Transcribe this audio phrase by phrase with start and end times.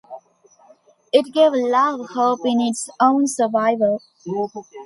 [1.13, 4.01] It gave love hope in its own survival.